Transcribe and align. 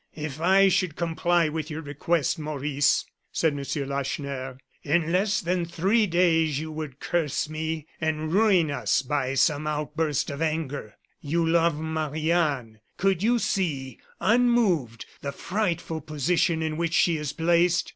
"If 0.15 0.41
I 0.41 0.67
should 0.67 0.95
comply 0.95 1.47
with 1.47 1.69
your 1.69 1.83
request, 1.83 2.39
Maurice," 2.39 3.05
said 3.31 3.53
M. 3.53 3.87
Lacheneur, 3.87 4.57
"in 4.81 5.11
less 5.11 5.41
than 5.41 5.63
three 5.63 6.07
days 6.07 6.59
you 6.59 6.71
would 6.71 6.99
curse 6.99 7.47
me, 7.47 7.85
and 8.01 8.33
ruin 8.33 8.71
us 8.71 9.03
by 9.03 9.35
some 9.35 9.67
outburst 9.67 10.31
of 10.31 10.41
anger. 10.41 10.95
You 11.21 11.47
love 11.47 11.77
Marie 11.79 12.31
Anne. 12.31 12.79
Could 12.97 13.21
you 13.21 13.37
see, 13.37 13.99
unmoved, 14.19 15.05
the 15.21 15.31
frightful 15.31 16.01
position 16.01 16.63
in 16.63 16.77
which 16.77 16.95
she 16.95 17.17
is 17.17 17.31
placed? 17.31 17.87